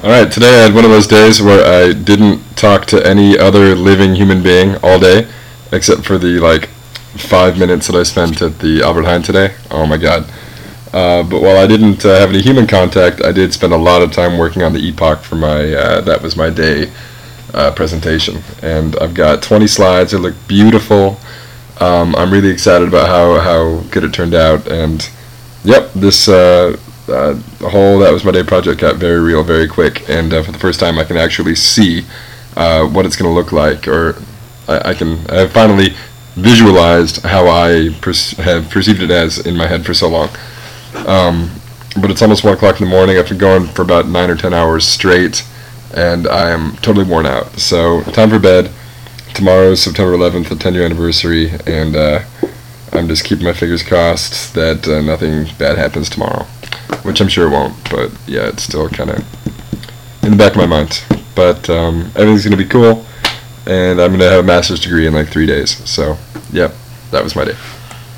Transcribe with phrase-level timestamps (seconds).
[0.00, 3.36] All right, today I had one of those days where I didn't talk to any
[3.36, 5.26] other living human being all day,
[5.72, 6.66] except for the like
[7.16, 9.56] five minutes that I spent at the Albert Heijn today.
[9.72, 10.30] Oh my god.
[10.92, 14.00] Uh, but while I didn't uh, have any human contact, I did spend a lot
[14.00, 16.92] of time working on the epoch for my uh, that was my day
[17.52, 20.12] uh, presentation, and I've got 20 slides.
[20.12, 21.18] They look beautiful.
[21.80, 25.10] Um, I'm really excited about how how good it turned out, and
[25.64, 26.28] yep, this
[27.08, 30.42] uh, uh, whole that was my day project got very real very quick, and uh,
[30.42, 32.04] for the first time I can actually see
[32.56, 34.16] uh, what it's going to look like, or
[34.66, 35.94] I, I can I finally
[36.34, 37.90] visualized how I
[38.42, 40.28] have perceived it as in my head for so long.
[41.06, 41.50] Um,
[42.00, 43.18] but it's almost one o'clock in the morning.
[43.18, 45.44] I've been going for about nine or ten hours straight,
[45.94, 47.58] and I am totally worn out.
[47.58, 48.70] So time for bed.
[49.34, 52.24] Tomorrow's September 11th, the 10 year anniversary, and uh,
[52.92, 56.46] I'm just keeping my fingers crossed that uh, nothing bad happens tomorrow,
[57.08, 57.74] which I'm sure it won't.
[57.90, 59.18] But yeah, it's still kind of
[60.22, 61.02] in the back of my mind.
[61.34, 63.04] But um, everything's gonna be cool,
[63.66, 65.76] and I'm gonna have a master's degree in like three days.
[65.88, 66.18] So,
[66.52, 66.74] yep,
[67.10, 67.56] that was my day.